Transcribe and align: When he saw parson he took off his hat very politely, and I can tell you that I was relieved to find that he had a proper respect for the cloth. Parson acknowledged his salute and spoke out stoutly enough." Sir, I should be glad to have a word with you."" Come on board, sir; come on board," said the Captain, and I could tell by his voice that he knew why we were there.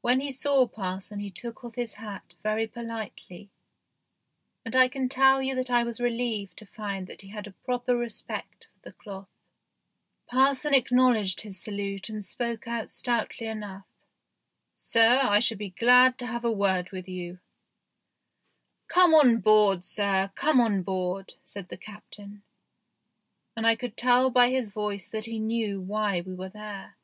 When 0.00 0.20
he 0.20 0.32
saw 0.32 0.66
parson 0.66 1.20
he 1.20 1.28
took 1.28 1.62
off 1.62 1.74
his 1.74 1.96
hat 2.00 2.36
very 2.42 2.66
politely, 2.66 3.50
and 4.64 4.74
I 4.74 4.88
can 4.88 5.10
tell 5.10 5.42
you 5.42 5.54
that 5.56 5.70
I 5.70 5.84
was 5.84 6.00
relieved 6.00 6.56
to 6.56 6.64
find 6.64 7.06
that 7.06 7.20
he 7.20 7.28
had 7.28 7.46
a 7.46 7.50
proper 7.52 7.94
respect 7.94 8.68
for 8.72 8.78
the 8.80 8.96
cloth. 8.96 9.28
Parson 10.26 10.72
acknowledged 10.72 11.42
his 11.42 11.60
salute 11.60 12.08
and 12.08 12.24
spoke 12.24 12.66
out 12.66 12.90
stoutly 12.90 13.46
enough." 13.46 13.84
Sir, 14.72 15.20
I 15.22 15.38
should 15.38 15.58
be 15.58 15.68
glad 15.68 16.16
to 16.20 16.26
have 16.28 16.46
a 16.46 16.50
word 16.50 16.90
with 16.90 17.06
you."" 17.06 17.38
Come 18.88 19.14
on 19.14 19.36
board, 19.40 19.84
sir; 19.84 20.32
come 20.34 20.62
on 20.62 20.82
board," 20.82 21.34
said 21.44 21.68
the 21.68 21.76
Captain, 21.76 22.42
and 23.54 23.66
I 23.66 23.76
could 23.76 23.98
tell 23.98 24.30
by 24.30 24.48
his 24.48 24.70
voice 24.70 25.10
that 25.10 25.26
he 25.26 25.38
knew 25.38 25.78
why 25.78 26.22
we 26.22 26.32
were 26.32 26.48
there. 26.48 26.96